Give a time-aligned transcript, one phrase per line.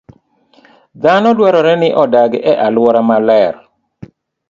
[1.01, 3.55] Dhano dwarore ni odag e alwora maler.